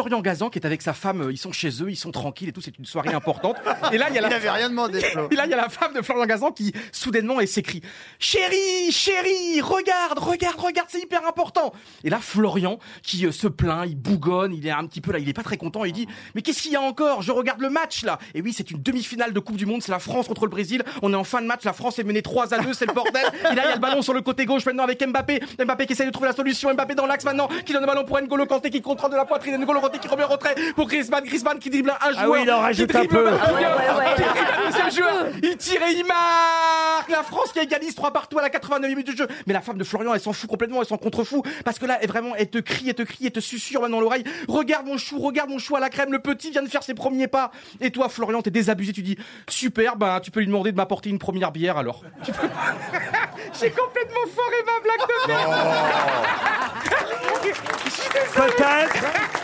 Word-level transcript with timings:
Florian 0.00 0.22
Gazan 0.22 0.48
qui 0.48 0.58
est 0.58 0.64
avec 0.64 0.80
sa 0.80 0.94
femme, 0.94 1.20
euh, 1.24 1.30
ils 1.32 1.36
sont 1.36 1.52
chez 1.52 1.68
eux, 1.82 1.90
ils 1.90 1.96
sont 1.96 2.10
tranquilles 2.10 2.48
et 2.48 2.52
tout, 2.52 2.62
c'est 2.62 2.78
une 2.78 2.86
soirée 2.86 3.12
importante. 3.12 3.56
Et 3.92 3.98
là, 3.98 4.06
il 4.08 4.14
y 4.14 4.18
a 4.18 4.22
Il 4.26 4.44
la 4.44 4.52
rien 4.54 4.70
demandé, 4.70 5.00
Flo. 5.12 5.28
et 5.30 5.36
là, 5.36 5.44
il 5.44 5.50
y 5.50 5.52
a 5.52 5.58
la 5.58 5.68
femme 5.68 5.92
de 5.92 6.00
Florian 6.00 6.24
Gazan 6.24 6.52
qui, 6.52 6.72
soudainement, 6.90 7.38
elle 7.38 7.48
s'écrie 7.48 7.82
Chérie, 8.18 8.90
chérie, 8.90 9.60
regarde, 9.60 10.18
regarde, 10.18 10.58
regarde, 10.58 10.88
c'est 10.90 11.02
hyper 11.02 11.26
important. 11.26 11.74
Et 12.02 12.08
là, 12.08 12.18
Florian, 12.18 12.78
qui 13.02 13.26
euh, 13.26 13.32
se 13.32 13.46
plaint, 13.46 13.84
il 13.86 13.94
bougonne, 13.94 14.54
il 14.54 14.66
est 14.66 14.70
un 14.70 14.86
petit 14.86 15.02
peu 15.02 15.12
là, 15.12 15.18
il 15.18 15.28
est 15.28 15.34
pas 15.34 15.42
très 15.42 15.58
content, 15.58 15.84
il 15.84 15.92
dit 15.92 16.08
Mais 16.34 16.40
qu'est-ce 16.40 16.62
qu'il 16.62 16.72
y 16.72 16.76
a 16.76 16.80
encore? 16.80 17.20
Je 17.20 17.32
regarde 17.32 17.60
le 17.60 17.68
match 17.68 18.02
là. 18.02 18.18
Et 18.34 18.40
oui, 18.40 18.54
c'est 18.56 18.70
une 18.70 18.80
demi-finale 18.80 19.34
de 19.34 19.40
Coupe 19.40 19.56
du 19.56 19.66
Monde, 19.66 19.82
c'est 19.82 19.92
la 19.92 19.98
France 19.98 20.28
contre 20.28 20.46
le 20.46 20.50
Brésil. 20.50 20.82
On 21.02 21.12
est 21.12 21.16
en 21.16 21.24
fin 21.24 21.42
de 21.42 21.46
match, 21.46 21.64
la 21.64 21.74
France 21.74 21.98
est 21.98 22.04
menée 22.04 22.22
3 22.22 22.54
à 22.54 22.58
2, 22.58 22.72
c'est 22.72 22.86
le 22.86 22.94
bordel. 22.94 23.26
Et 23.52 23.54
là, 23.54 23.62
il 23.64 23.68
y 23.68 23.72
a 23.72 23.74
le 23.74 23.80
ballon 23.80 24.00
sur 24.00 24.14
le 24.14 24.22
côté 24.22 24.46
gauche 24.46 24.64
maintenant 24.64 24.84
avec 24.84 25.06
Mbappé. 25.06 25.40
Mbappé 25.62 25.84
qui 25.84 25.92
essaie 25.92 26.06
de 26.06 26.10
trouver 26.10 26.28
la 26.28 26.34
solution. 26.34 26.72
Mbappé 26.72 26.94
dans 26.94 27.06
l'axe 27.06 27.24
maintenant, 27.26 27.48
qui 27.66 27.74
donne 27.74 27.82
le 27.82 27.86
ballon 27.86 28.04
pour 28.04 28.18
N'Golo 28.18 28.46
Kanté 28.46 28.70
qui 28.70 28.80
contrôle 28.80 29.10
de 29.10 29.16
la 29.16 29.26
poitrine. 29.26 29.56
N'Golo 29.58 29.80
Kanté 29.90 29.98
qui 29.98 30.08
remet 30.08 30.24
en 30.24 30.28
retrait 30.28 30.54
pour 30.76 30.86
Griezmann. 30.88 31.24
Griezmann 31.24 31.58
qui 31.58 31.70
dribble 31.70 31.92
un 32.00 32.12
joueur. 32.12 32.24
Ah 32.24 32.30
oui, 32.30 32.40
il 32.42 32.50
en 32.50 32.60
rajoute 32.60 32.94
un 32.94 33.06
peu. 33.06 33.30
joueur. 34.90 35.26
Il 35.42 35.56
tire 35.56 35.82
et 35.82 35.92
il 35.92 36.04
marque. 36.04 37.10
La 37.10 37.22
France 37.22 37.52
qui 37.52 37.58
égalise 37.58 37.94
3 37.94 38.12
partout 38.12 38.38
à 38.38 38.42
la 38.42 38.50
89 38.50 38.88
minutes 38.88 39.10
de 39.10 39.16
jeu. 39.16 39.28
Mais 39.46 39.52
la 39.52 39.60
femme 39.60 39.78
de 39.78 39.84
Florian, 39.84 40.14
elle 40.14 40.20
s'en 40.20 40.32
fout 40.32 40.48
complètement, 40.48 40.80
elle 40.80 40.86
s'en 40.86 40.96
contrefou. 40.96 41.42
Parce 41.64 41.78
que 41.78 41.86
là, 41.86 41.98
elle, 42.00 42.08
vraiment, 42.08 42.34
elle 42.36 42.48
te 42.48 42.58
crie, 42.58 42.88
elle 42.88 42.94
te 42.94 43.02
crie, 43.02 43.26
elle 43.26 43.32
te 43.32 43.40
susurre 43.40 43.80
maintenant 43.82 44.00
l'oreille. 44.00 44.24
Regarde 44.48 44.86
mon 44.86 44.96
chou, 44.96 45.18
regarde 45.18 45.50
mon 45.50 45.58
chou 45.58 45.76
à 45.76 45.80
la 45.80 45.90
crème. 45.90 46.12
Le 46.12 46.20
petit 46.20 46.50
vient 46.50 46.62
de 46.62 46.68
faire 46.68 46.82
ses 46.82 46.94
premiers 46.94 47.28
pas. 47.28 47.50
Et 47.80 47.90
toi, 47.90 48.08
Florian, 48.08 48.42
t'es 48.42 48.50
désabusé. 48.50 48.92
Tu 48.92 49.02
dis, 49.02 49.16
super, 49.48 49.96
bah, 49.96 50.20
tu 50.22 50.30
peux 50.30 50.40
lui 50.40 50.46
demander 50.46 50.72
de 50.72 50.76
m'apporter 50.76 51.10
une 51.10 51.18
première 51.18 51.52
bière 51.52 51.76
alors. 51.76 52.02
J'ai 53.60 53.70
complètement 53.70 54.26
foiré 54.34 54.56
ma 54.66 54.80
blague 54.82 55.08
de 55.08 55.26
merde. 55.28 55.54
Je 57.84 57.90
suis 57.90 58.08
désolé. 58.12 58.52
Peut-être, 58.52 59.39